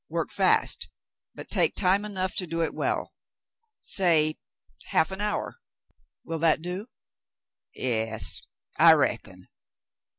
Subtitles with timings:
[0.09, 0.89] "Work fast,
[1.35, 3.13] but take time enough to do it well.
[3.81, 4.39] Say
[4.85, 5.57] half an hour,—
[6.25, 6.85] will that do .^"
[8.09, 8.41] ["Yas,
[8.79, 9.47] I reckon."